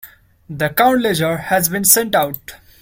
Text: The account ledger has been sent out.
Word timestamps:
The 0.49 0.71
account 0.71 1.03
ledger 1.03 1.37
has 1.37 1.69
been 1.69 1.83
sent 1.85 2.15
out. 2.15 2.55